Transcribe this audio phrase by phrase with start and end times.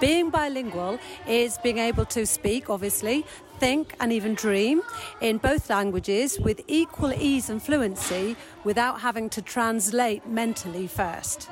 [0.00, 3.24] Being bilingual is being able to speak, obviously,
[3.58, 4.82] think, and even dream
[5.20, 11.48] in both languages with equal ease and fluency without having to translate mentally first.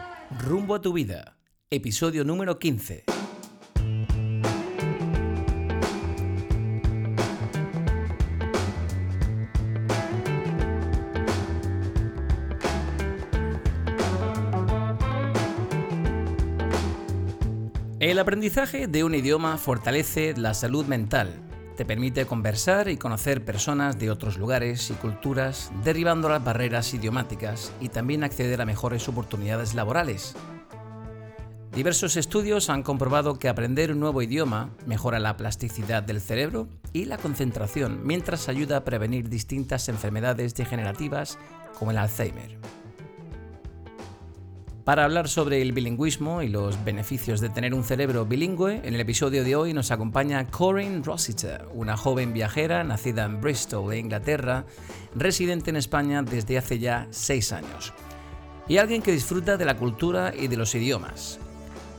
[0.47, 1.35] Rumbo a tu vida,
[1.73, 3.16] episodio número 15.
[18.17, 21.35] El aprendizaje de un idioma fortalece la salud mental,
[21.77, 27.75] te permite conversar y conocer personas de otros lugares y culturas, derribando las barreras idiomáticas
[27.79, 30.35] y también acceder a mejores oportunidades laborales.
[31.75, 37.05] Diversos estudios han comprobado que aprender un nuevo idioma mejora la plasticidad del cerebro y
[37.05, 41.37] la concentración, mientras ayuda a prevenir distintas enfermedades degenerativas
[41.79, 42.57] como el Alzheimer.
[44.87, 49.01] Para hablar sobre el bilingüismo y los beneficios de tener un cerebro bilingüe, en el
[49.01, 54.65] episodio de hoy nos acompaña Corinne Rossiter, una joven viajera nacida en Bristol, Inglaterra,
[55.17, 57.95] residente en España desde hace ya seis años,
[58.69, 61.41] y alguien que disfruta de la cultura y de los idiomas.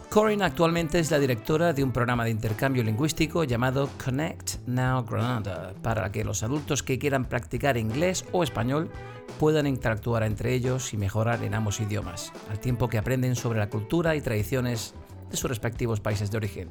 [0.09, 5.73] Corinne actualmente es la directora de un programa de intercambio lingüístico llamado Connect Now Granada,
[5.83, 8.89] para que los adultos que quieran practicar inglés o español
[9.37, 13.69] puedan interactuar entre ellos y mejorar en ambos idiomas, al tiempo que aprenden sobre la
[13.69, 14.95] cultura y tradiciones
[15.29, 16.69] de sus respectivos países de origen.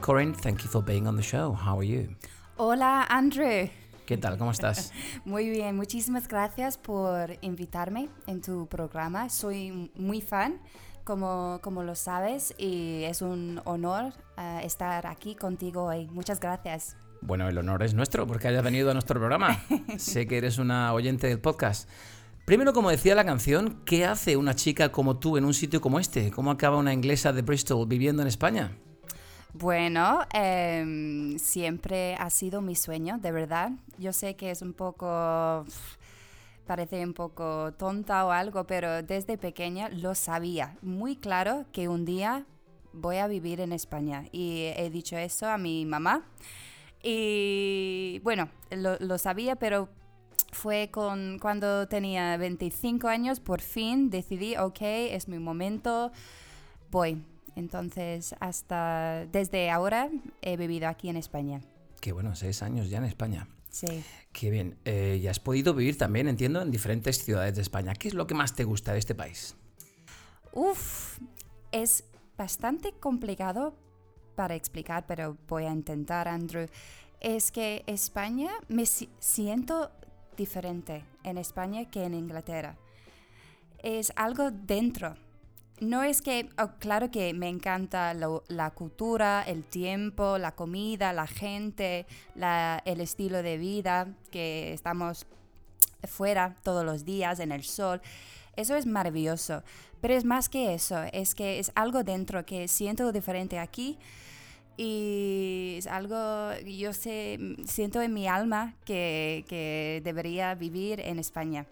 [0.00, 1.52] Corinne, thank you for being on the show.
[1.52, 2.14] How are you?
[2.56, 3.68] Hola, Andrew.
[4.06, 4.38] ¿Qué tal?
[4.38, 4.92] ¿Cómo estás?
[5.24, 9.28] Muy bien, muchísimas gracias por invitarme en tu programa.
[9.28, 10.60] Soy muy fan,
[11.06, 16.08] como, como lo sabes, y es un honor uh, estar aquí contigo hoy.
[16.08, 16.96] Muchas gracias.
[17.22, 19.62] Bueno, el honor es nuestro porque hayas venido a nuestro programa.
[19.98, 21.88] sé que eres una oyente del podcast.
[22.44, 26.00] Primero, como decía la canción, ¿qué hace una chica como tú en un sitio como
[26.00, 26.30] este?
[26.32, 28.72] ¿Cómo acaba una inglesa de Bristol viviendo en España?
[29.52, 33.70] Bueno, eh, siempre ha sido mi sueño, de verdad.
[33.96, 35.64] Yo sé que es un poco,
[36.66, 42.04] parece un poco tonta o algo, pero desde pequeña lo sabía muy claro que un
[42.04, 42.44] día
[42.92, 44.26] voy a vivir en España.
[44.32, 46.24] Y he dicho eso a mi mamá.
[47.02, 49.88] Y bueno, lo, lo sabía, pero
[50.52, 56.10] fue con, cuando tenía 25 años, por fin decidí, ok, es mi momento,
[56.90, 57.22] voy.
[57.54, 60.10] Entonces, hasta desde ahora
[60.42, 61.60] he vivido aquí en España.
[62.00, 63.48] Qué bueno, seis años ya en España.
[63.76, 64.02] Sí.
[64.32, 64.78] Qué bien.
[64.86, 67.92] Eh, y has podido vivir también, entiendo, en diferentes ciudades de España.
[67.92, 69.54] ¿Qué es lo que más te gusta de este país?
[70.52, 71.18] Uf,
[71.72, 72.04] es
[72.38, 73.76] bastante complicado
[74.34, 76.68] para explicar, pero voy a intentar, Andrew.
[77.20, 79.90] Es que España me si siento
[80.38, 82.78] diferente en España que en Inglaterra.
[83.82, 85.16] Es algo dentro.
[85.80, 91.26] No es que, oh, claro que me encanta la cultura, el tiempo, la comida, la
[91.26, 95.26] gente, la, el estilo de vida, que estamos
[96.04, 98.00] fuera todos los días en el sol.
[98.56, 99.62] Eso es maravilloso.
[100.00, 103.98] Pero es más que eso, es que es algo dentro que siento diferente aquí
[104.76, 111.66] y es algo yo sé, siento en mi alma que, que debería vivir en España.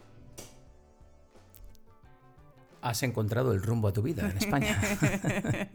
[2.84, 4.78] Has encontrado el rumbo a tu vida en España.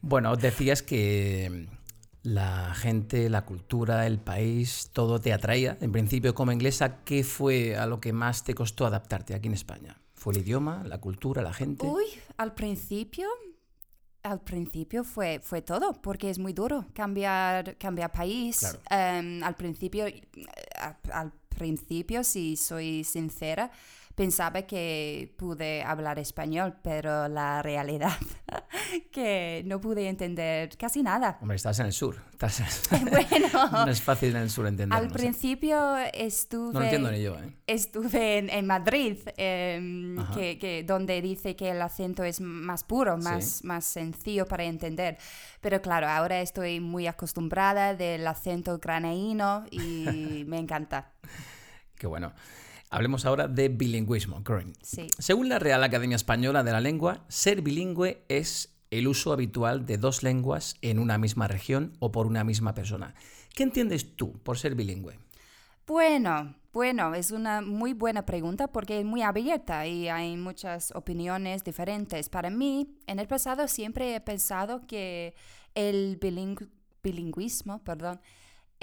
[0.00, 1.66] bueno, decías que
[2.22, 5.76] la gente, la cultura, el país, todo te atraía.
[5.80, 9.54] En principio, como inglesa, ¿qué fue a lo que más te costó adaptarte aquí en
[9.54, 10.00] España?
[10.14, 11.84] ¿Fue el idioma, la cultura, la gente?
[11.84, 12.04] Uy,
[12.36, 13.28] al principio
[14.22, 18.58] al principio fue, fue todo, porque es muy duro cambiar, cambiar país.
[18.58, 19.20] Claro.
[19.20, 20.06] Um, al principio,
[21.12, 23.70] al principio, si soy sincera,
[24.14, 28.12] pensaba que pude hablar español, pero la realidad
[29.12, 31.38] que no pude entender casi nada.
[31.40, 32.16] Hombre, estás en el sur.
[32.32, 32.88] Estás...
[33.02, 34.96] bueno, no es fácil en el sur entender.
[34.96, 36.72] Al principio estuve.
[36.72, 37.52] No lo entiendo ni yo, ¿eh?
[37.66, 43.16] Estuve en, en Madrid, eh, que, que, donde dice que el acento es más puro,
[43.16, 43.66] más, Sí.
[43.66, 45.18] más sencillo para entender.
[45.60, 51.12] Pero claro, ahora estoy muy acostumbrada del acento granaíno y me encanta.
[51.96, 52.32] Qué bueno.
[52.90, 54.74] Hablemos ahora de bilingüismo, Corinne.
[54.82, 55.08] Sí.
[55.18, 59.98] Según la Real Academia Española de la Lengua, ser bilingüe es el uso habitual de
[59.98, 63.14] dos lenguas en una misma región o por una misma persona.
[63.54, 65.18] ¿Qué entiendes tú por ser bilingüe?
[65.86, 71.62] Bueno, bueno, es una muy buena pregunta porque es muy abierta y hay muchas opiniones
[71.64, 72.28] diferentes.
[72.28, 75.34] Para mí, en el pasado siempre he pensado que
[75.74, 76.68] el biling-
[77.02, 78.20] bilingüismo, perdón,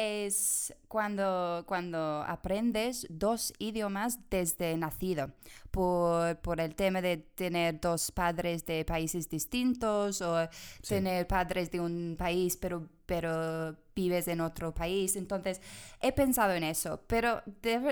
[0.01, 5.31] es cuando, cuando aprendes dos idiomas desde nacido,
[5.71, 10.49] por, por, el tema de tener dos padres de países distintos o
[10.87, 15.15] tener padres de un país pero, pero vives en otro país.
[15.15, 15.61] Entonces,
[16.01, 17.41] he pensado en eso, pero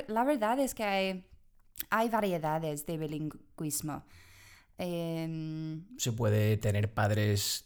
[0.08, 1.26] la verdad es que hay,
[1.90, 4.04] hay variedades de bilingüismo.
[4.82, 7.66] Em, Se puede tener padres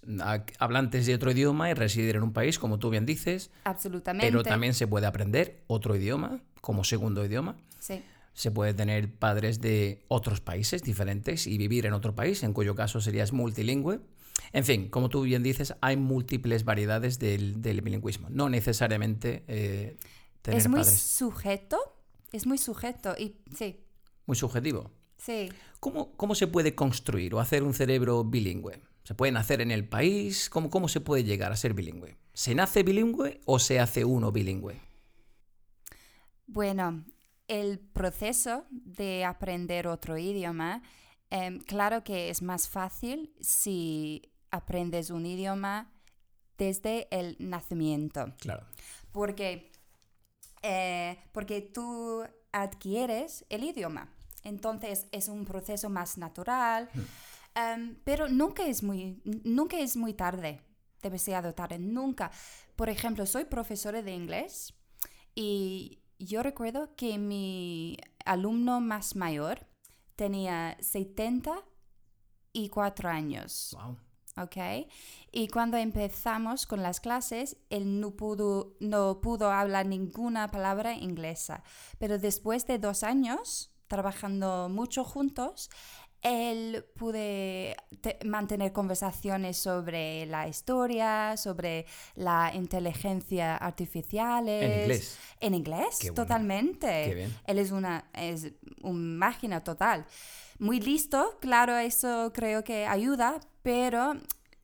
[0.57, 3.51] hablantes de otro idioma y residir en un país, como tú bien dices.
[3.65, 4.25] Absolutamente.
[4.25, 7.55] Pero también se puede aprender otro idioma como segundo idioma.
[7.77, 8.01] Sí.
[8.33, 12.73] Se puede tener padres de otros países diferentes y vivir en otro país, en cuyo
[12.73, 13.99] caso serías multilingüe.
[14.51, 18.29] En fin, como tú bien dices, hay múltiples variedades del, bilingüismo.
[18.31, 19.97] No necesariamente eh,
[20.41, 21.77] tener Es muy sujeto,
[22.31, 23.85] es muy sujeto y sí.
[24.25, 24.89] Muy subjetivo.
[25.23, 25.49] Sí.
[25.79, 28.81] ¿Cómo, se puede construir o hacer un cerebro bilingüe?
[29.03, 30.49] ¿Se puede nacer en el país?
[30.49, 32.17] ¿Cómo, ¿Cómo se puede llegar a ser bilingüe?
[32.33, 34.81] ¿Se nace bilingüe o se hace uno bilingüe?
[36.45, 37.05] Bueno,
[37.47, 40.83] el proceso de aprender otro idioma,
[41.29, 45.91] em, claro que es más fácil si aprendes un idioma
[46.57, 48.33] desde el nacimiento.
[48.39, 48.65] Claro.
[49.11, 49.71] Porque,
[50.61, 54.12] eh, porque tú adquieres el idioma.
[54.43, 56.89] Entonces es un proceso más natural,
[57.55, 60.61] em, pero nunca es, muy, nunca es muy tarde,
[61.01, 62.31] demasiado tarde, nunca.
[62.75, 64.73] Por ejemplo, soy profesora de inglés
[65.35, 69.65] y yo recuerdo que mi alumno más mayor
[70.15, 73.75] tenía 74 años.
[73.79, 73.97] Wow.
[74.37, 74.87] ¿ok?
[75.31, 81.63] Y cuando empezamos con las clases, él no pudo, no pudo hablar ninguna palabra inglesa.
[81.99, 85.69] Pero después de dos años, trabajando mucho juntos,
[86.23, 87.75] él pude
[88.25, 91.85] mantener conversaciones sobre la historia, sobre
[92.15, 94.49] la inteligencia artificial.
[94.49, 95.19] En inglés.
[95.39, 97.29] En inglés, totalmente.
[97.45, 98.51] Él es una, es
[98.81, 100.07] una máquina total.
[100.57, 104.15] Muy listo, claro, eso creo que ayuda, pero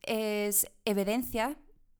[0.02, 1.56] es evidencia,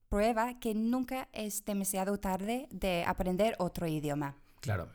[0.08, 4.34] prueba que nunca es demasiado tarde de aprender otro idioma.
[4.60, 4.88] Claro.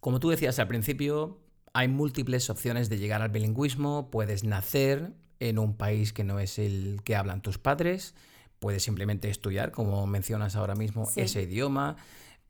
[0.00, 1.43] Como tú decías al principio,
[1.74, 4.08] hay múltiples opciones de llegar al bilingüismo.
[4.10, 8.14] Puedes nacer en un país que no es el que hablan tus padres.
[8.60, 11.96] Puedes simplemente estudiar, como mencionas ahora mismo, ese idioma.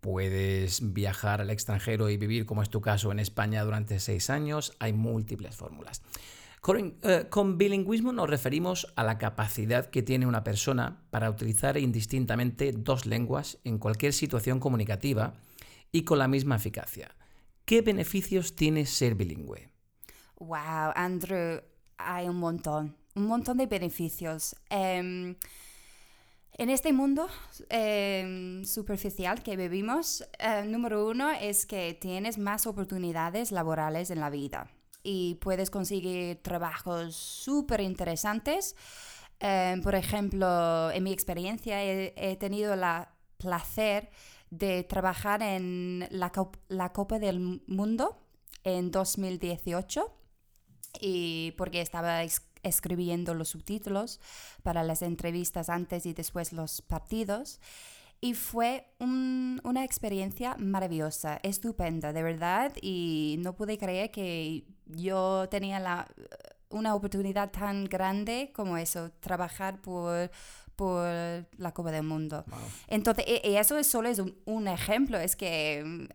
[0.01, 4.77] Puedes viajar al extranjero y vivir, como es tu caso, en España durante seis años.
[4.79, 6.03] Hay múltiples fórmulas.
[6.61, 11.79] Con, eh, con, bilingüismo nos referimos a la capacidad que tiene una persona para utilizar
[11.79, 15.33] indistintamente dos lenguas en cualquier situación comunicativa
[15.93, 17.15] y con la misma eficacia.
[17.65, 19.71] ¿Qué beneficios tiene ser bilingüe?
[20.39, 21.63] Wow, Andrew,
[21.97, 24.55] hay un montón, un montón de beneficios.
[24.69, 25.37] Em,
[26.53, 27.27] en este mundo
[27.71, 34.29] em, superficial que vivimos, eh, número uno es que tienes más oportunidades laborales en la
[34.29, 34.71] vida
[35.03, 38.77] y puedes conseguir trabajos súper interesantes.
[39.41, 42.83] Em, por ejemplo, en mi experiencia he, tenido el
[43.39, 44.11] placer
[44.59, 46.33] de trabajar en la,
[46.69, 48.19] la Copa del Mundo
[48.63, 50.13] en 2018
[51.01, 52.23] y porque estaba
[52.63, 54.21] escribiendo los subtítulos
[54.63, 57.61] para las entrevistas antes y después los partidos.
[58.21, 62.73] Y fue una experiencia maravillosa, estupenda, de verdad.
[62.81, 66.07] Y no pude creer que yo tenía la,
[66.71, 70.31] una oportunidad tan grande como eso, trabajar por
[70.77, 71.05] por
[71.57, 72.45] la Copa del Mundo.
[72.89, 76.09] Entonces, y, eso es solo es un, ejemplo, es que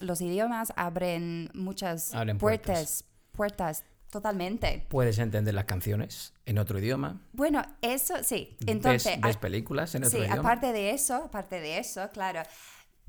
[0.00, 4.86] los idiomas abren muchas puertas, puertas, totalmente.
[4.88, 7.20] Puedes entender las canciones en otro idioma.
[7.32, 8.56] Bueno, eso sí.
[8.66, 10.40] Entonces, ¿Ves, películas en otro sí, idioma?
[10.40, 12.42] aparte de eso, aparte de eso, claro,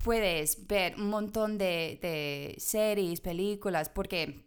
[0.04, 4.47] puedes ver un montón de, de series, películas, porque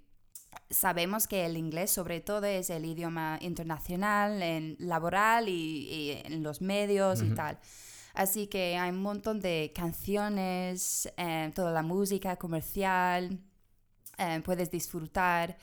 [0.70, 6.60] sabemos que el inglés sobre todo es el idioma internacional, en laboral y, en los
[6.60, 7.58] medios y tal.
[8.14, 13.38] Así que hay un montón de canciones, eh, toda la música comercial,
[14.18, 15.56] eh, puedes disfrutar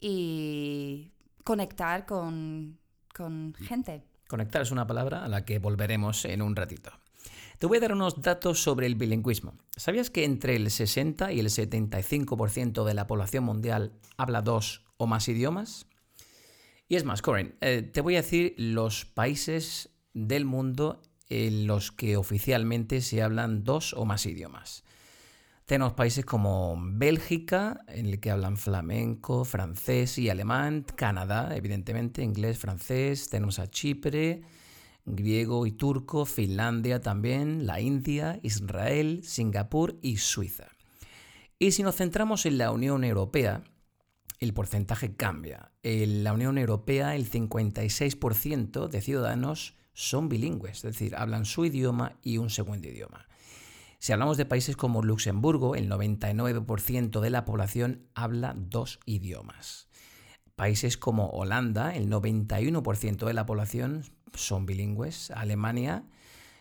[0.00, 1.12] y
[1.44, 2.78] conectar con,
[3.14, 4.02] con gente.
[4.28, 6.90] Conectar es una palabra a la que volveremos en un ratito.
[7.58, 9.54] Te voy a dar unos datos sobre el bilingüismo.
[9.76, 15.06] ¿Sabías que entre el 60 y el 75% de la población mundial habla dos o
[15.06, 15.86] más idiomas?
[16.86, 21.92] Y es más, Corinne, eh, te voy a decir los países del mundo en los
[21.92, 24.84] que oficialmente se hablan dos o más idiomas.
[25.64, 32.58] Tenemos países como Bélgica, en el que hablan flamenco, francés y alemán, Canadá, evidentemente, inglés,
[32.58, 34.42] francés, tenemos a Chipre,
[35.06, 40.68] griego y turco, Finlandia también, la India, Israel, Singapur y Suiza.
[41.58, 43.62] Y si nos centramos en la Unión Europea,
[44.40, 45.72] el porcentaje cambia.
[45.82, 52.18] En la Unión Europea el 56% de ciudadanos son bilingües, es decir, hablan su idioma
[52.20, 53.26] y un segundo idioma.
[53.98, 59.88] Si hablamos de países como Luxemburgo, el 99% de la población habla dos idiomas.
[60.54, 65.30] Países como Holanda, el 91% de la población son bilingües.
[65.30, 66.04] Alemania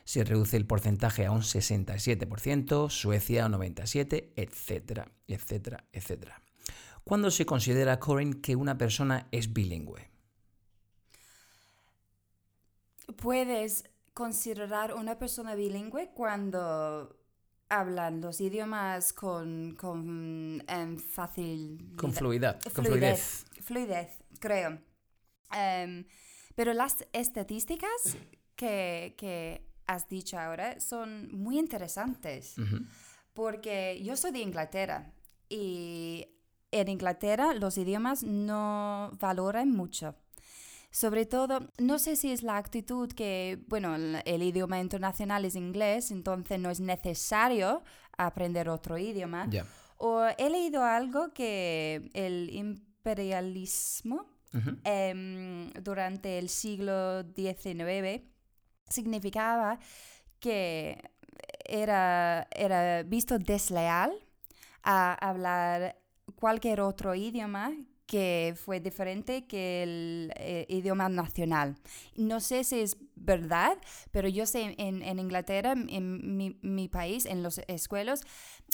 [0.03, 6.41] se reduce el porcentaje a un 67%, Suecia a un 97%, etcétera, etcétera, etcétera.
[7.03, 10.10] ¿Cuándo se considera, Corinne, que una persona es bilingüe?
[13.17, 17.15] Puedes considerar una persona bilingüe cuando
[17.69, 21.93] hablan los idiomas con, con em, fácil...
[21.98, 22.55] Con fluidez.
[22.72, 24.79] Fluidez, fluidez creo.
[25.51, 26.05] Em,
[26.56, 28.18] pero las estadísticas
[28.56, 32.56] que, has dicho ahora son muy interesantes.
[33.34, 35.14] Porque yo soy de Inglaterra
[35.48, 36.26] y
[36.72, 40.16] en Inglaterra los idiomas no valoran mucho.
[40.90, 46.10] Sobre todo, no sé si es la actitud que, bueno, el, idioma internacional es inglés,
[46.10, 47.84] entonces no es necesario
[48.18, 49.50] aprender otro idioma.
[49.98, 54.35] O he leído algo que el imperialismo
[54.84, 58.24] em, durante el siglo XIX
[58.90, 59.80] significaba
[60.40, 61.02] que
[61.66, 64.14] era, era visto desleal
[64.84, 65.98] a hablar
[66.36, 67.74] cualquier otro idioma
[68.06, 71.76] que fue diferente que el eh, idioma nacional.
[72.16, 73.78] No sé si es verdad,
[74.12, 78.22] pero yo sé en, en Inglaterra, en mi, mi, país, en las escuelas,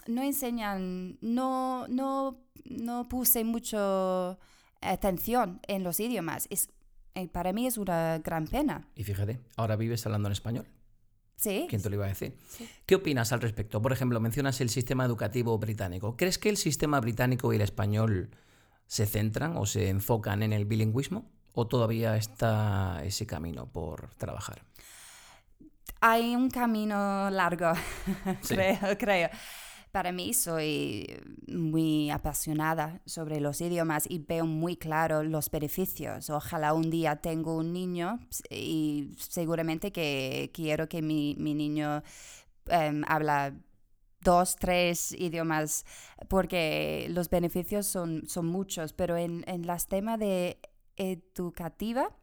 [0.08, 4.38] no enseñan, no, no, no puse mucho
[4.82, 6.48] atención en los idiomas.
[6.50, 6.70] Es,
[7.16, 8.88] eh, para mí es una gran pena.
[8.96, 10.68] Y fíjate, ahora vives hablando en español.
[11.36, 11.66] Sí.
[11.70, 12.38] ¿Quién te lo iba a decir?
[12.86, 13.82] ¿Qué opinas al respecto?
[13.82, 16.16] Por ejemplo, mencionas el sistema educativo británico.
[16.16, 18.30] ¿Crees que el sistema británico y el español
[18.86, 24.64] se centran o se enfocan en el bilingüismo o todavía está ese camino por trabajar?
[26.00, 27.74] Hay un camino largo,
[28.48, 29.30] creo, creo.
[29.92, 36.30] Para mí soy muy apasionada sobre los idiomas y veo muy claro los beneficios.
[36.30, 38.20] Ojalá un día tengo un niño
[38.50, 42.04] y seguramente que quiero que mi, niño
[42.68, 43.54] um, habla
[44.22, 45.86] dos, tres idiomas,
[46.30, 50.60] porque los beneficios son, son muchos, pero en, en las temas de
[50.96, 52.16] educativa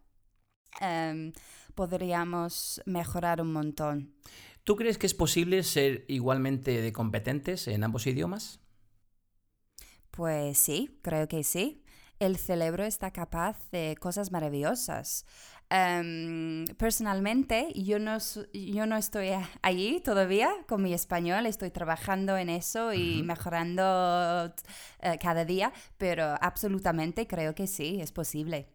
[0.81, 1.33] em,
[1.75, 4.15] podríamos mejorar un montón.
[4.69, 8.61] ¿Tú crees que es posible ser igualmente de competentes en ambos idiomas?
[10.11, 11.83] Pues sí, creo que sí.
[12.19, 15.25] El cerebro está capaz de cosas maravillosas.
[15.71, 18.19] Em, personalmente, yo no,
[18.53, 19.31] yo no estoy
[19.63, 24.53] allí todavía con mi español, estoy trabajando en eso y mejorando
[25.01, 28.69] eh, cada día, pero absolutamente creo que sí, es posible.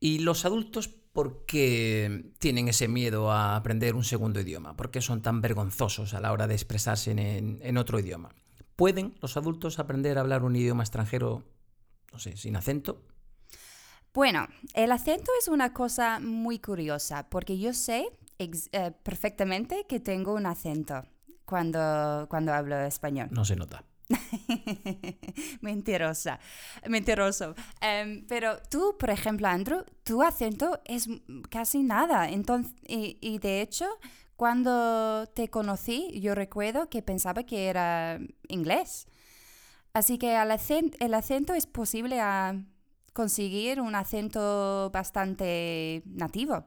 [0.00, 0.88] ¿Y los adultos
[1.18, 4.76] por qué tienen ese miedo a aprender un segundo idioma?
[4.76, 8.28] ¿Por qué son tan vergonzosos a la hora de expresarse en, en otro idioma?
[8.76, 11.42] ¿Pueden los adultos aprender a hablar un idioma extranjero,
[12.12, 13.02] no sé, sin acento?
[14.14, 18.06] Bueno, el acento es una cosa muy curiosa porque yo sé
[18.38, 21.02] eh, perfectamente que tengo un acento
[21.44, 23.26] cuando, cuando hablo español.
[23.32, 23.82] No se nota.
[25.60, 26.40] Mentirosa,
[26.86, 27.54] mentiroso.
[27.80, 31.08] Em, pero tú, por ejemplo, Andrew, tu acento es
[31.50, 32.28] casi nada.
[32.28, 33.86] Entonces, y, de hecho,
[34.36, 39.06] cuando te conocí, yo recuerdo que pensaba que era inglés.
[39.92, 42.62] Así que el acento, el acento es posible a
[43.12, 46.64] conseguir un acento bastante nativo.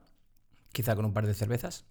[0.74, 1.86] Quizá con un par de cervezas.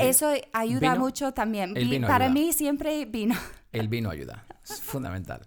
[0.00, 1.74] Eso ayuda mucho también.
[2.06, 3.34] Para mí siempre vino.
[3.72, 5.42] El vino ayuda, es fundamental.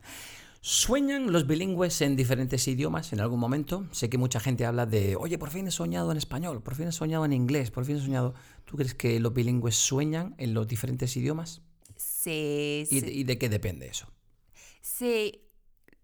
[0.59, 3.87] ¿Sueñan los bilingües en diferentes idiomas en algún momento?
[3.91, 6.89] Sé que mucha gente habla de, oye, por fin he soñado en español, por fin
[6.89, 8.33] he soñado en inglés, por fin he soñado...
[8.65, 11.61] ¿Tú crees que los bilingües sueñan en los diferentes idiomas?
[11.95, 14.07] Sí, ¿Y, ¿Y de qué depende eso?
[14.81, 15.47] Sí,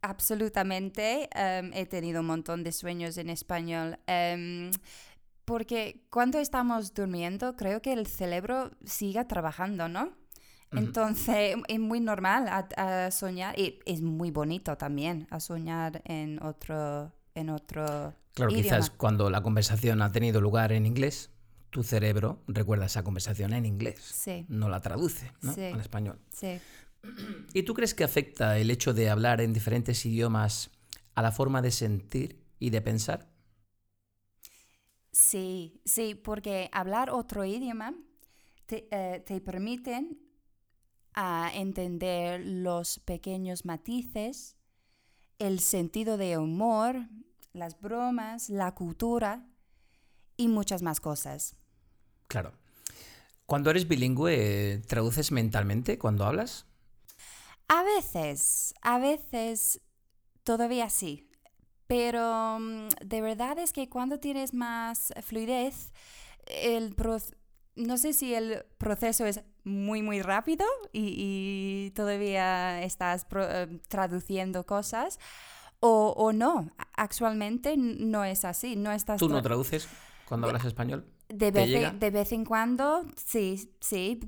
[0.03, 1.29] Absolutamente.
[1.33, 3.97] Em, he tenido un montón de sueños en español.
[4.05, 4.69] Em,
[5.45, 10.11] porque cuando estamos durmiendo, creo que el cerebro sigue trabajando, ¿no?
[10.71, 17.11] Entonces es muy normal a, soñar y es muy bonito también a soñar en otro,
[17.35, 21.29] en otro Claro, quizás cuando la conversación ha tenido lugar en inglés,
[21.69, 23.99] tu cerebro recuerda esa conversación en inglés.
[23.99, 24.45] Sí.
[24.49, 25.51] No la traduce ¿no?
[25.51, 26.19] al español.
[26.29, 26.59] Sí.
[27.53, 30.71] ¿Y tú crees que afecta el hecho de hablar en diferentes idiomas
[31.13, 33.27] a la forma de sentir y de pensar?
[35.13, 37.93] Sí, sí, porque hablar otro idioma
[38.65, 40.19] te, eh, te permiten
[41.13, 44.57] a entender los pequeños matices,
[45.37, 47.07] el sentido de humor,
[47.53, 49.45] las bromas, la cultura
[50.35, 51.55] y muchas más cosas.
[52.27, 52.51] Claro.
[53.45, 56.65] Cuando eres bilingüe, ¿traduces mentalmente cuando hablas?
[57.67, 59.79] A veces, a veces
[60.43, 61.29] todavía sí,
[61.93, 65.93] pero mm, de verdad es que cuando tienes más fluidez,
[66.47, 66.95] el
[67.75, 75.19] no sé si el proceso es muy, muy rápido y, todavía estás eh, traduciendo cosas
[75.79, 76.71] o, o, no.
[76.95, 78.75] Actualmente no es así.
[78.75, 79.87] No estás ¿Tú no traduces
[80.27, 81.05] cuando hablas español?
[81.29, 84.19] De vez, de vez, en cuando, sí, sí.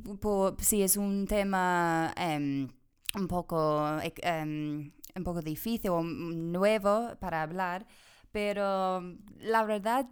[0.60, 2.68] si es un tema em,
[3.16, 3.86] un, poco,
[4.22, 7.88] em, un poco difícil o nuevo para hablar,
[8.32, 9.02] pero
[9.40, 10.08] la verdad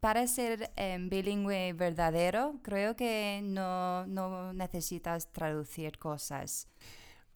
[0.00, 6.68] para ser em, bilingüe verdadero, creo que no, no necesitas traducir cosas.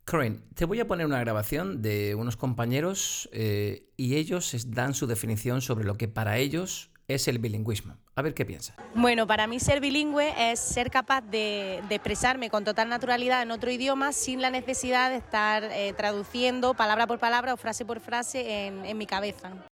[0.05, 5.07] Corinne, te voy a poner una grabación de unos compañeros eh, y ellos dan su
[5.07, 7.97] definición sobre lo que para ellos es el bilingüismo.
[8.15, 8.77] A ver qué piensa.
[8.95, 13.71] Bueno, para mí ser bilingüe es ser capaz de, expresarme con total naturalidad en otro
[13.71, 18.67] idioma sin la necesidad de estar eh, traduciendo palabra por palabra o frase por frase
[18.67, 19.69] en mi cabeza.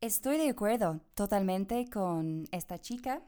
[0.00, 3.22] Estoy de acuerdo totalmente con esta chica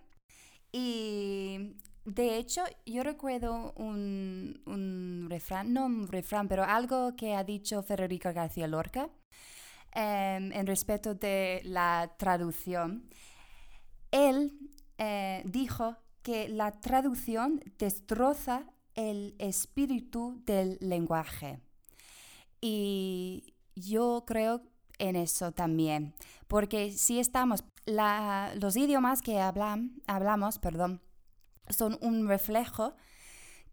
[0.71, 1.75] y
[2.05, 8.33] de hecho yo recuerdo un, refrán, no un refrán, pero algo que ha dicho Federica
[8.33, 9.09] García Lorca
[9.92, 13.09] em, en respecto de la traducción.
[14.11, 14.52] Él
[14.99, 18.64] eh, dijo que la traducción destroza
[18.95, 21.61] el espíritu del lenguaje.
[22.61, 24.62] Y yo creo
[24.99, 26.14] en eso también,
[26.49, 31.00] porque si estamos, los idiomas que hablan, hablamos, perdón,
[31.68, 32.95] son un reflejo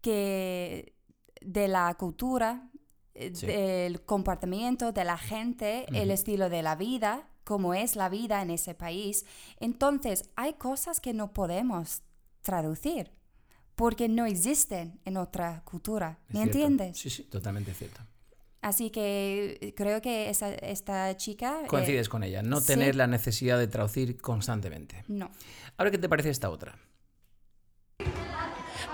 [0.00, 0.94] que
[1.40, 2.70] de la cultura,
[3.18, 8.42] eh, del comportamiento de la gente, el estilo de la vida, cómo es la vida
[8.42, 9.24] en ese país.
[9.58, 12.02] Entonces, hay cosas que no podemos
[12.42, 13.12] traducir
[13.74, 16.18] porque no existen en otra cultura.
[16.28, 16.98] ¿Me entiendes?
[16.98, 18.00] Sí, sí, totalmente cierto.
[18.62, 21.60] Así que eh, creo que esta chica...
[21.64, 25.04] Eh, Coincides con ella, no tener la necesidad de traducir constantemente.
[25.06, 25.30] No.
[25.76, 26.76] Ahora, ¿qué te parece esta otra?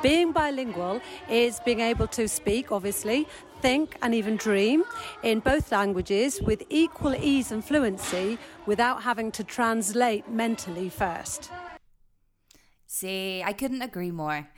[0.02, 3.26] Being bilingual is being able to speak, obviously,
[3.60, 4.82] think and even dream
[5.22, 8.36] in both languages with equal ease and fluency
[8.66, 11.50] without having to translate mentally first.
[12.84, 14.48] Sí, I couldn't agree more.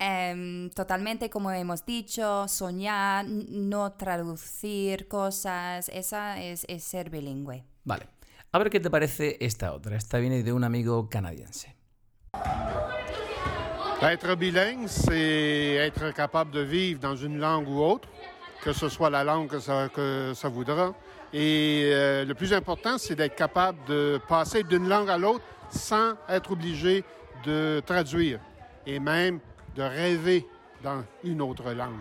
[0.00, 7.64] Em, totalmente, como hemos dicho, soñar, no traducir cosas, esa es, ser bilingüe.
[7.84, 8.06] Vale.
[8.50, 9.96] A ver qué te parece esta otra.
[9.96, 11.76] Esta viene de un amigo canadiense.
[14.00, 18.08] Être bilingue, c'est être capable de vivre dans une langue ou autre,
[18.62, 20.94] que ce soit la langue que ça, voudra.
[21.32, 26.12] Et euh, le plus important, c'est d'être capable de passer d'une langue à l'autre sans
[26.28, 27.02] être obligé
[27.44, 28.38] de traduire.
[28.86, 29.40] Et même
[29.74, 30.46] de rêver
[30.80, 31.98] dans une autre langue.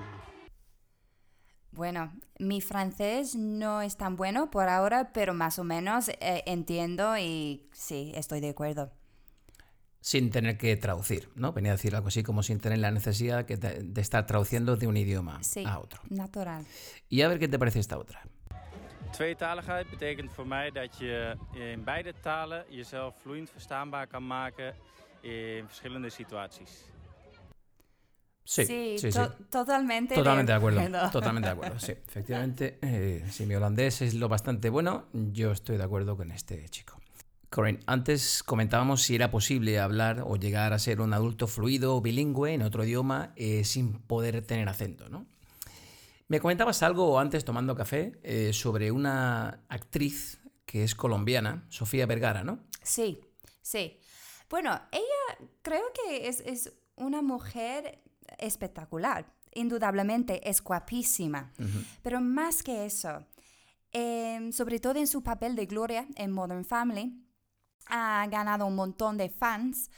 [1.71, 7.17] Bueno, mi francés no es tan bueno por ahora, pero más o menos eh, entiendo
[7.17, 8.91] y sí, estoy de acuerdo.
[10.07, 11.51] Sin tener que traducir, ¿no?
[11.51, 14.95] Venía a decir algo así como sin tener la necesidad de, estar traduciendo de un
[14.95, 15.99] idioma a otro.
[16.09, 16.65] natural.
[17.09, 18.21] Y a ver qué te parece esta otra.
[19.11, 24.75] Tweetaligheid betekent voor mij dat je in beide talen jezelf vloeiend verstaanbaar kan maken
[25.21, 26.85] in verschillende situaties.
[28.43, 28.65] Sí,
[28.97, 29.09] sí,
[29.49, 30.15] totalmente.
[30.15, 31.09] Totalmente de acuerdo.
[31.11, 31.91] Totalmente de acuerdo, sí.
[31.91, 36.69] Efectivamente, eh, si mi holandés es lo bastante bueno, yo estoy de acuerdo con este
[36.69, 36.96] chico.
[37.49, 42.01] Corinne, antes comentábamos si era posible hablar o llegar a ser un adulto fluido o
[42.01, 45.25] bilingüe en otro idioma eh, sin poder tener acento, ¿no?
[46.27, 52.43] Me comentabas algo antes tomando café eh, sobre una actriz que es colombiana, Sofía Vergara,
[52.43, 52.59] ¿no?
[52.83, 53.21] Sí,
[53.61, 53.97] sí.
[54.49, 58.01] Bueno, ella creo que es, es una mujer
[58.37, 59.33] espectacular.
[59.53, 61.53] Indudablemente es guapísima.
[62.03, 63.25] Pero más que eso,
[63.91, 67.26] em, sobre todo en su papel de Gloria en Modern Family,
[67.89, 69.89] ha ganado un montón de fans,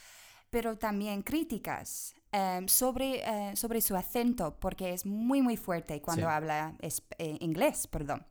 [0.49, 2.15] pero también críticas.
[2.32, 7.88] Em, sobre, eh, sobre su acento, porque es muy, muy fuerte cuando habla eh, inglés,
[7.88, 8.23] perdón.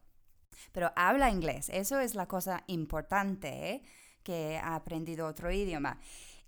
[0.70, 3.82] Pero habla inglés, eso es la cosa importante, ¿eh?
[4.22, 5.98] que ha aprendido otro idioma.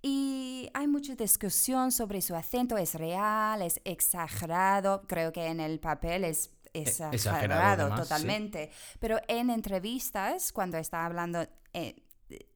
[0.01, 5.81] Y hay mucha discusión sobre su acento, es real, es exagerado, creo que en el
[5.81, 8.71] papel es e, exagerado, totalmente.
[9.01, 11.97] Pero en entrevistas, cuando está hablando eh,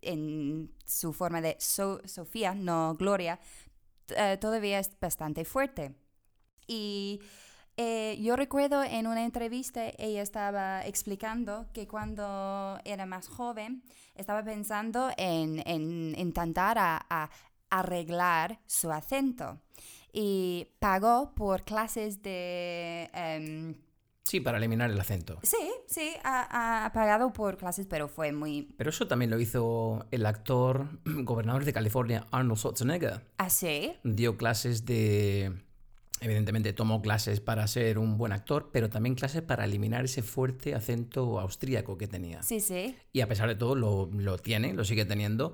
[0.03, 3.39] en su forma de So- Sofía, no Gloria,
[4.17, 5.95] eh, todavía es bastante fuerte.
[6.67, 7.21] Y
[7.77, 13.83] eh, yo recuerdo en una entrevista ella estaba explicando que cuando era más joven
[14.15, 17.31] estaba pensando en, en intentar a- a
[17.71, 19.61] arreglar su acento
[20.13, 23.11] y pagó por clases de...
[23.13, 23.75] em,
[24.27, 25.39] Sí, para eliminar el acento.
[25.43, 30.07] sí, sí, ha, ha pagado por clases, pero fue muy Pero eso también lo hizo
[30.11, 33.21] el actor gobernador de California, Arnold Schwarzenegger.
[33.39, 33.93] así.
[34.03, 35.53] Dio clases de...
[36.21, 40.75] Evidentemente tomó clases para ser un buen actor, pero también clases para eliminar ese fuerte
[40.75, 42.43] acento austríaco que tenía.
[42.43, 42.97] Sí, sí.
[43.13, 45.53] Y a pesar de todo lo, lo tiene, lo sigue teniendo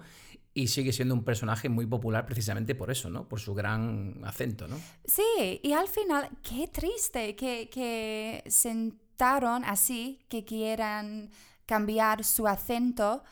[0.61, 3.27] y sigue siendo un personaje muy popular precisamente por eso, ¿no?
[3.29, 4.77] Por su gran acento, ¿no?
[5.05, 11.31] Sí, y al final, qué triste que, que sentaron así, que quieran
[11.65, 13.23] cambiar su acento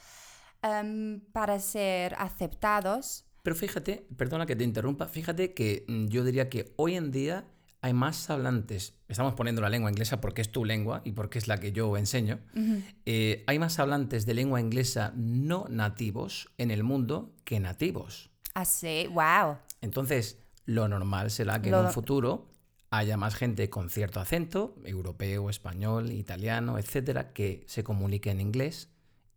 [0.63, 3.27] em, para ser aceptados.
[3.43, 7.45] Pero fíjate, perdona que te interrumpa, fíjate que mm, yo diría que hoy en día
[7.81, 11.47] hay más hablantes, estamos poniendo la lengua inglesa porque es tu lengua y porque es
[11.49, 12.41] la que yo enseño,
[13.07, 18.31] eh, hay más hablantes de lengua inglesa no nativos en el mundo que nativos.
[18.55, 19.59] Así, wow.
[19.81, 22.51] Entonces, lo normal será que Lo- en un futuro
[22.91, 28.89] haya más gente con cierto acento, europeo, español, italiano, etcétera, que se comunique en inglés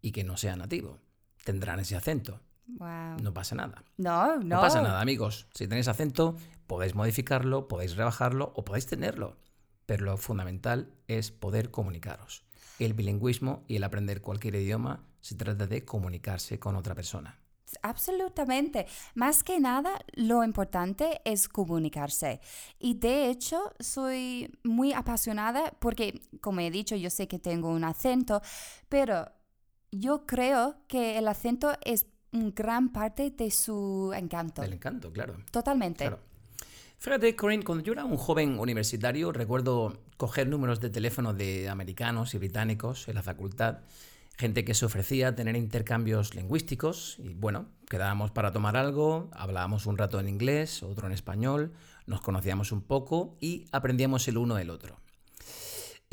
[0.01, 0.99] y que no sea nativo.
[1.43, 2.39] Tendrán ese acento.
[2.77, 3.17] Wow.
[3.21, 3.83] No pasa nada.
[3.97, 4.43] No, no.
[4.43, 5.47] No pasa nada, amigos.
[5.53, 6.35] Si tenéis acento,
[6.67, 9.37] podéis modificarlo, podéis rebajarlo o podéis tenerlo.
[9.85, 12.45] Pero lo fundamental es poder comunicaros.
[12.79, 17.37] El bilingüismo y el aprender cualquier idioma se trata de comunicarse con otra persona.
[17.81, 18.87] Absolutamente.
[19.15, 22.41] Más que nada, lo importante es comunicarse.
[22.79, 27.83] Y de hecho, soy muy apasionada porque, como he dicho, yo sé que tengo un
[27.83, 28.41] acento,
[28.89, 29.31] pero
[29.91, 34.61] yo creo que el acento es gran parte de su encanto.
[34.61, 35.35] Del encanto, claro.
[35.51, 36.05] Totalmente.
[36.05, 36.19] Claro.
[36.97, 42.35] Fíjate, Corinne, cuando yo era un joven universitario, recuerdo coger números de teléfono de americanos
[42.35, 43.79] y británicos en la facultad,
[44.37, 49.87] gente que se ofrecía a tener intercambios lingüísticos y bueno, quedábamos para tomar algo, hablábamos
[49.87, 51.73] un rato en inglés, otro en español,
[52.05, 54.99] nos conocíamos un poco y aprendíamos el uno del otro.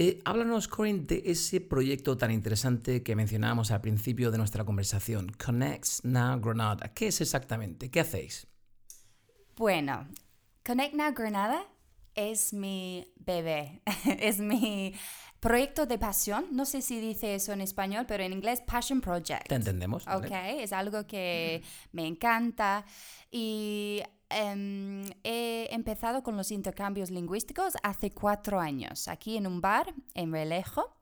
[0.00, 5.32] Eh, háblanos, Corinne, de ese proyecto tan interesante que mencionábamos al principio de nuestra conversación,
[5.44, 6.94] Connects Now Granada.
[6.94, 7.90] ¿Qué es exactamente?
[7.90, 8.46] ¿Qué hacéis?
[9.56, 10.06] Bueno,
[10.64, 11.66] Connect Now Granada
[12.14, 13.82] es mi bebé,
[14.20, 14.94] es mi
[15.40, 16.46] proyecto de pasión.
[16.52, 19.48] No sé si dice eso en español, pero en inglés Passion Project.
[19.48, 20.04] Te entendemos.
[20.04, 20.28] ¿vale?
[20.28, 22.84] Ok, es algo que me encanta
[23.32, 29.94] y em, he empezado con los intercambios lingüísticos hace cuatro años, aquí en un bar
[30.14, 30.94] en Relejo.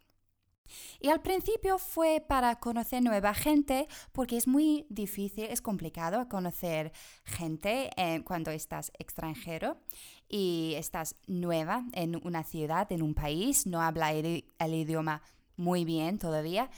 [1.01, 6.93] Y al principio fue para conocer nueva gente, porque es muy difícil, es complicado conocer
[7.25, 9.79] gente eh, cuando estás extranjero
[10.29, 15.23] y estás nueva en una ciudad, en un país, no habla el, el idioma
[15.57, 16.71] muy bien todavía.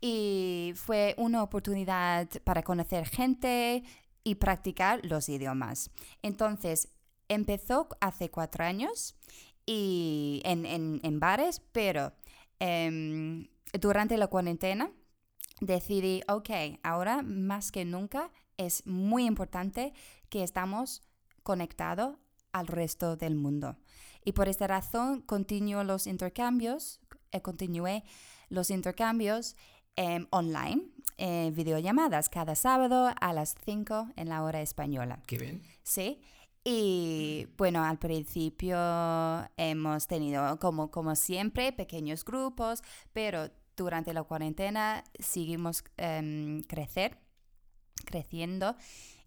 [0.00, 3.84] Y fue una oportunidad para conocer gente
[4.24, 5.90] y practicar los idiomas.
[6.22, 6.88] Entonces,
[7.28, 9.14] empezó hace cuatro años
[9.66, 12.12] y en, en- en bares, pero
[12.58, 13.48] em,
[13.80, 14.90] durante la cuarentena
[15.60, 16.50] decidí, ok,
[16.82, 19.92] ahora más que nunca es muy importante
[20.28, 21.02] que estamos
[21.42, 22.16] conectados
[22.52, 23.76] al resto del mundo.
[24.24, 27.00] Y por esta razón continuo los intercambios,
[27.32, 28.04] eh, continué
[28.48, 29.56] los intercambios
[29.96, 30.82] em, online,
[31.18, 35.20] eh, videollamadas cada sábado a las 5 en la hora española.
[35.26, 35.62] Qué bien.
[35.82, 36.20] Sí.
[36.64, 38.78] Y bueno, al principio
[39.56, 47.18] hemos tenido, como, como siempre, pequeños grupos, pero durante la cuarentena seguimos em, crecer,
[48.06, 48.76] creciendo.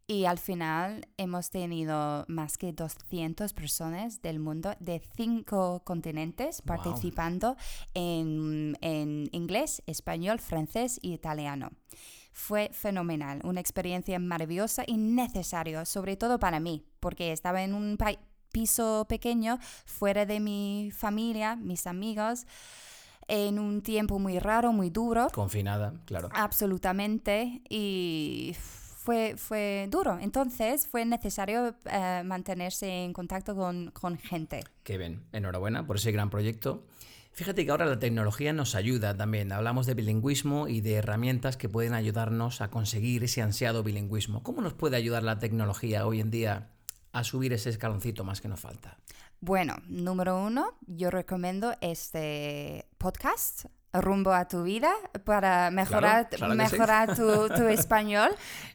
[0.10, 6.78] Y al final hemos tenido más que 200 personas del mundo de cinco continentes Wow.
[6.78, 7.58] participando
[7.94, 11.72] en, en inglés, español, francés y italiano.
[12.32, 17.98] Fue fenomenal, una experiencia maravillosa y necesaria, sobre todo para mí, porque estaba en un
[18.54, 22.46] piso pequeño, fuera de mi familia, mis amigos,
[23.28, 26.30] en un tiempo muy raro, muy duro, Confinada, claro.
[26.32, 28.56] absolutamente, y
[29.08, 30.20] fue, fue duro.
[30.20, 34.66] Entonces fue necesario eh, mantenerse en contacto con, con gente.
[34.84, 35.24] Qué bien.
[35.32, 36.84] Enhorabuena por ese gran proyecto.
[37.32, 39.54] Fíjate que ahora la tecnología nos ayuda también.
[39.54, 44.44] Hablamos de bilingüismo y de herramientas que pueden ayudarnos a conseguir ese ansiado bilingüismo.
[44.44, 46.72] ¿Cómo nos puede ayudar la tecnología hoy en día
[47.14, 48.98] a subir ese escaloncito más que nos falta?
[49.40, 53.68] Bueno, número uno, yo recomiendo este podcast,
[54.02, 54.94] rumbo a tu vida
[55.26, 56.72] para mejorar, claro que sí.
[56.74, 58.32] mejorar tu, tu español.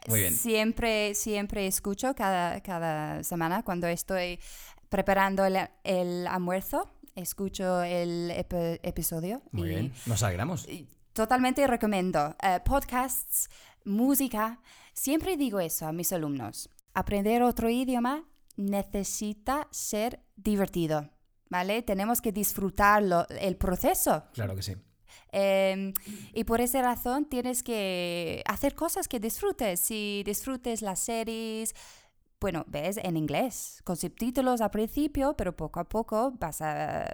[0.09, 0.35] Muy bien.
[0.35, 4.39] Siempre, siempre escucho cada, cada semana cuando estoy
[4.89, 9.43] preparando el, el almuerzo, escucho el epi- episodio.
[9.53, 10.67] Muy y- bien, nos alegramos.
[11.13, 12.35] Totalmente recomiendo.
[12.43, 13.49] Eh, podcasts,
[13.85, 14.61] música.
[14.95, 16.69] Siempre digo eso a mis alumnos.
[16.95, 18.25] Aprender otro idioma
[18.57, 21.11] necesita ser divertido,
[21.51, 21.83] ¿vale?
[21.83, 24.25] Tenemos que disfrutarlo, el proceso.
[24.35, 24.75] Claro que sí.
[25.33, 25.93] Eh,
[26.35, 29.81] y por esa razón tienes que hacer cosas que disfrutes.
[29.81, 31.75] Si disfrutes las series,
[32.41, 37.07] bueno, ves en inglés, con subtítulos al principio, pero poco a poco vas a,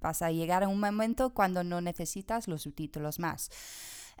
[0.00, 3.50] vas a llegar a un momento cuando no necesitas los subtítulos más.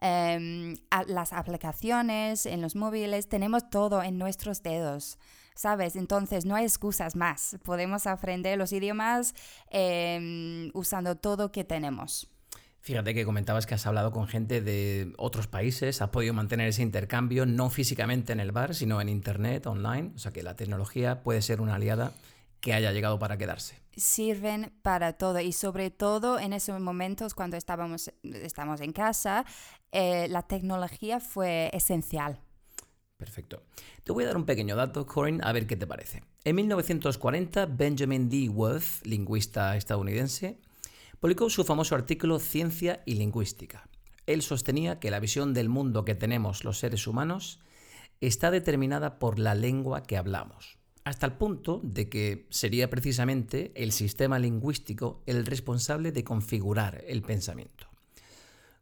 [0.00, 5.18] Em, a- las aplicaciones en los móviles, tenemos todo en nuestros dedos.
[5.56, 5.94] ¿Sabes?
[5.94, 7.56] Entonces no hay excusas más.
[7.62, 9.34] Podemos aprender los idiomas
[9.70, 12.28] em, usando todo que tenemos.
[12.84, 16.82] Fíjate que comentabas que has hablado con gente de otros países, has podido mantener ese
[16.82, 20.12] intercambio no físicamente en el bar, sino en internet, online.
[20.14, 22.12] O sea que la tecnología puede ser una aliada
[22.60, 23.80] que haya llegado para quedarse.
[23.96, 29.46] sirven para todo y sobre todo en esos momentos cuando estábamos estamos en casa,
[29.90, 32.38] eh, la tecnología fue esencial.
[33.16, 33.62] Perfecto.
[34.02, 36.22] Te voy a dar un pequeño dato, Corinne, a ver qué te parece.
[36.44, 38.50] En 1940, Benjamin D.
[38.50, 40.58] Worth, lingüista estadounidense,
[41.24, 43.88] publicó su famoso artículo Ciencia y Lingüística.
[44.26, 47.60] Él sostenía que la visión del mundo que tenemos los seres humanos
[48.20, 53.92] está determinada por la lengua que hablamos, hasta el punto de que sería precisamente el
[53.92, 57.86] sistema lingüístico el responsable de configurar el pensamiento.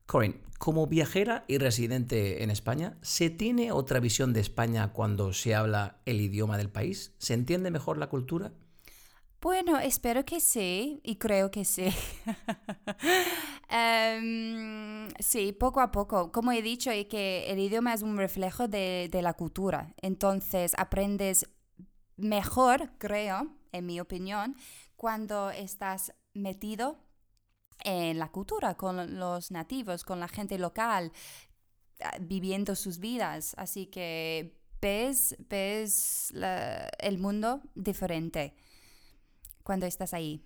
[0.07, 5.55] Corinne, como viajera y residente en España, ¿se tiene otra visión de España cuando se
[5.55, 7.14] habla el idioma del país?
[7.18, 8.52] ¿Se entiende mejor la cultura?
[9.42, 11.88] Bueno, espero que sí y creo que sí.
[13.68, 16.31] Em, sí, poco a poco.
[16.31, 19.94] Como he dicho, y que el idioma es un reflejo de, la cultura.
[20.00, 21.46] Entonces aprendes
[22.16, 24.57] mejor, creo, en mi opinión,
[24.94, 26.98] cuando estás metido
[27.83, 31.11] en la cultura, con los nativos, con la gente local,
[32.00, 33.55] ah, viviendo sus vidas.
[33.57, 36.33] Así que ves, ves
[37.00, 38.55] el mundo diferente
[39.62, 40.42] cuando estás ahí.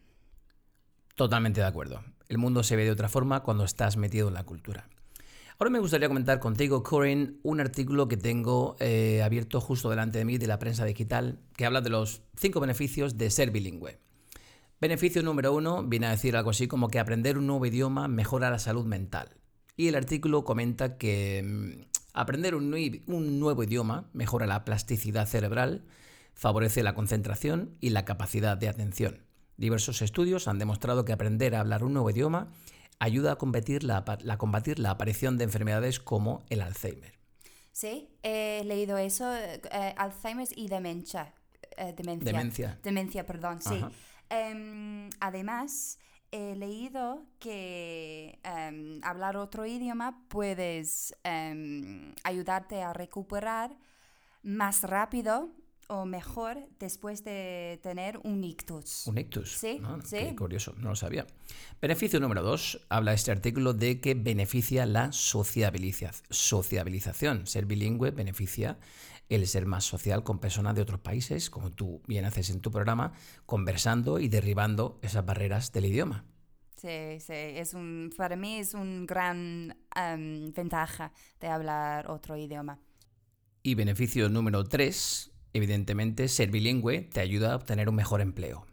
[1.15, 2.03] Totalmente de acuerdo.
[2.29, 4.89] El mundo se ve de otra forma cuando estás metido en la cultura.
[5.59, 10.27] Ahora me gustaría comentar contigo, Corinne, un artículo que tengo eh, abierto justo delante de
[10.27, 13.99] mí de la prensa digital que habla de los cinco beneficios de ser bilingüe.
[14.79, 18.51] Beneficio número uno viene a decir algo así como que aprender un nuevo idioma mejora
[18.51, 19.31] la salud mental.
[19.79, 22.69] Y el artículo comenta que mm, aprender un
[23.41, 25.87] nuevo idioma mejora la plasticidad cerebral,
[26.37, 29.27] favorece la concentración y la capacidad de atención.
[29.57, 32.53] Diversos estudios han demostrado que aprender a hablar un nuevo idioma
[32.99, 34.05] ayuda a combatir la,
[34.39, 37.19] combatir aparición de enfermedades como el Alzheimer.
[37.73, 41.35] Sí, he leído eso, eh, eh, Alzheimer y demencia.
[41.77, 42.33] eh, demencia.
[42.33, 42.79] Demencia.
[42.83, 43.85] Demencia, perdón, sí.
[44.31, 45.99] Em, además,
[46.33, 53.77] he leído que em, hablar otro idioma puedes em, ayudarte a recuperar
[54.43, 55.51] más rápido
[55.89, 59.07] o mejor después de tener un ictus.
[59.07, 59.53] Un ictus.
[59.53, 60.17] Sí, sí.
[60.19, 61.27] Qué curioso, no lo sabía.
[61.81, 67.47] Beneficio número dos, habla este artículo de que beneficia la sociabiliza- sociabilización.
[67.47, 68.79] Ser bilingüe beneficia
[69.29, 72.71] el ser más social con personas de otros países, como tú bien haces en tu
[72.71, 73.13] programa,
[73.45, 76.25] conversando y derribando esas barreras del idioma.
[76.77, 82.79] Sí, sí, es un, para mí es un gran em, ventaja de hablar otro idioma.
[83.63, 88.67] Y beneficio número 3, evidentemente, ser bilingüe te ayuda a obtener un mejor empleo.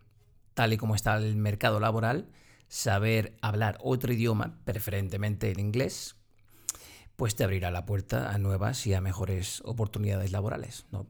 [0.53, 2.29] Tal y como está el mercado laboral,
[2.67, 6.15] saber hablar otro idioma, preferentemente el inglés,
[7.15, 10.85] pues te abrirá la puerta a nuevas y a mejores oportunidades laborales.
[10.91, 11.07] ¿no?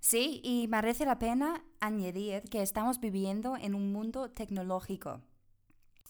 [0.00, 5.20] Sí, y merece la pena añadir que estamos viviendo en un mundo tecnológico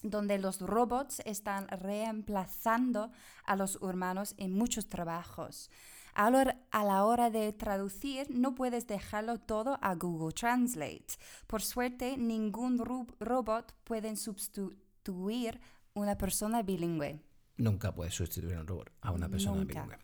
[0.02, 3.10] donde los robots están reemplazando
[3.44, 5.70] a los humanos en muchos trabajos.
[6.20, 6.30] A
[6.84, 11.06] la hora- de traducir, no puedes dejarlo todo a Google Translate.
[11.46, 12.78] Por suerte, ningún
[13.20, 15.60] robot puede sustituir
[15.94, 17.20] una persona bilingüe.
[17.56, 19.82] Nunca puedes sustituir a un robot, a una persona Nunca.
[19.84, 19.98] bilingüe.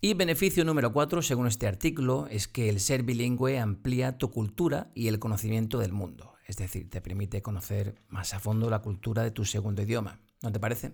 [0.00, 4.90] Y beneficio número 4, según este artículo, es que el ser bilingüe amplía tu cultura
[4.94, 6.32] y el conocimiento del mundo.
[6.46, 10.18] Es decir, te permite conocer más a fondo la cultura de tu segundo idioma.
[10.42, 10.92] ¿No te parece?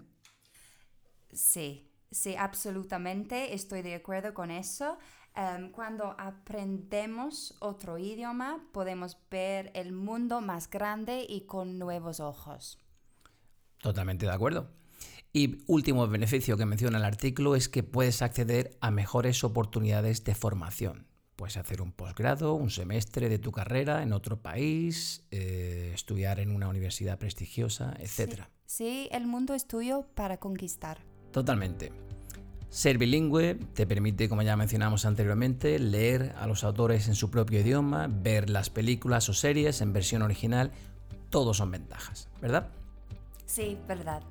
[1.32, 4.98] Sí, sí, absolutamente, estoy de acuerdo con eso.
[5.34, 12.78] Em, cuando aprendemos otro idioma, podemos ver el mundo más grande y con nuevos ojos.
[13.82, 14.70] Totalmente de acuerdo.
[15.34, 20.34] Y último beneficio que menciona el artículo es que puedes acceder a mejores oportunidades de
[20.34, 21.06] formación.
[21.36, 26.50] Puedes hacer un posgrado, un semestre de tu carrera en otro país, eh, estudiar en
[26.50, 28.44] una universidad prestigiosa, etc.
[28.64, 31.00] Sí, el mundo es tuyo para conquistar.
[31.36, 31.92] Totalmente.
[32.70, 37.60] Ser bilingüe te permite, como ya mencionamos anteriormente, leer a los autores en su propio
[37.60, 40.72] idioma, ver las películas o series en versión original.
[41.28, 42.68] Todos son ventajas, ¿verdad?
[43.44, 44.22] Sí, verdad.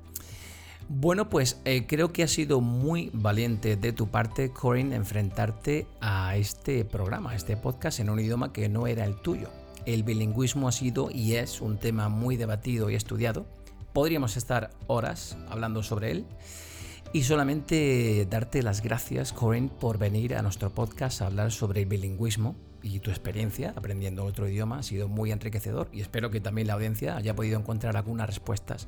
[0.88, 6.36] Bueno, pues eh, creo que ha sido muy valiente de tu parte, Corinne, enfrentarte a
[6.36, 9.48] este programa, a este podcast en un idioma que no era el tuyo.
[9.84, 13.46] El bilingüismo ha sido y es un tema muy debatido y estudiado.
[13.92, 16.26] Podríamos estar horas hablando sobre él.
[17.12, 21.86] Y solamente darte las gracias, Corinne, por venir a nuestro podcast a hablar sobre el
[21.86, 26.68] bilingüismo y tu experiencia aprendiendo otro idioma ha sido muy enriquecedor y espero que también
[26.68, 28.86] la audiencia haya podido encontrar algunas respuestas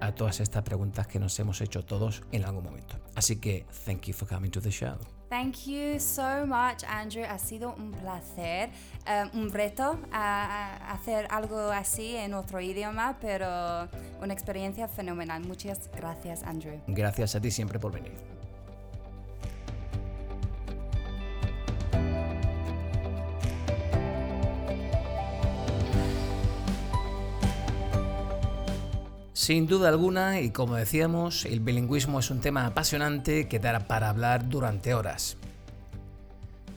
[0.00, 2.96] a todas estas preguntas que nos hemos hecho todos en algún momento.
[3.14, 4.96] Así que, thank you for coming to the show.
[5.30, 7.24] Thank you so much, Andrew.
[7.24, 8.70] Ha sido un placer,
[9.06, 13.88] eh, un reto a, hacer algo así en otro idioma, pero
[14.22, 15.42] una experiencia fenomenal.
[15.44, 16.80] Muchas gracias, Andrew.
[16.86, 18.37] Gracias a ti siempre por venir.
[29.48, 34.10] Sin duda alguna, y como decíamos, el bilingüismo es un tema apasionante que dará para
[34.10, 35.38] hablar durante horas.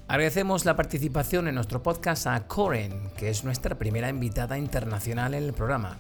[0.08, 5.44] Agradecemos la participación en nuestro podcast a Coren, que es nuestra primera invitada internacional en
[5.44, 5.98] el programa.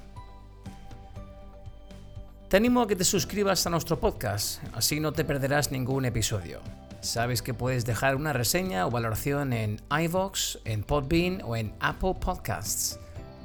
[2.47, 6.61] Te animo a que te suscribas a nuestro podcast, así no te perderás ningún episodio.
[7.01, 12.15] Sabes que puedes dejar una reseña o valoración en iVoox, en Podbean o en Apple
[12.21, 12.97] Podcasts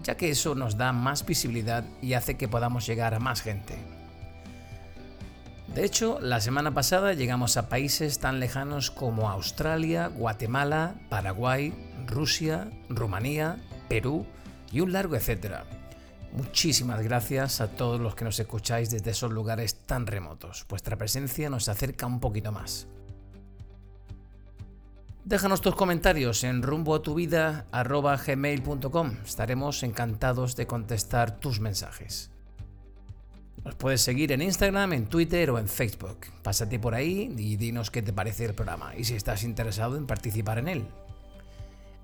[0.06, 3.74] ya que eso nos da más visibilidad y hace que podamos llegar a más gente.
[5.74, 11.74] De hecho, la semana pasada llegamos a países tan lejanos como Australia, Guatemala, Paraguay,
[12.06, 13.56] Rusia, Rumanía,
[13.88, 14.24] Perú
[14.70, 15.64] y un largo etcétera.
[16.32, 20.66] Muchísimas gracias a todos los que nos escucháis desde esos lugares tan remotos.
[20.68, 22.86] Vuestra presencia nos acerca un poquito más.
[25.26, 29.16] Déjanos tus comentarios en rumboatuvida.gmail.com.
[29.24, 32.30] Estaremos encantados de contestar tus mensajes.
[33.64, 36.18] Nos puedes seguir en Instagram, en Twitter o en Facebook.
[36.44, 40.06] Pásate por ahí y dinos qué te parece el programa y si estás interesado en
[40.06, 40.86] participar en él.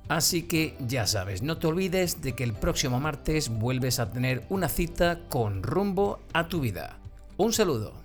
[0.09, 4.45] Así que ya sabes, no te olvides de que el próximo martes vuelves a tener
[4.49, 6.99] una cita con rumbo a tu vida.
[7.37, 8.02] Un saludo.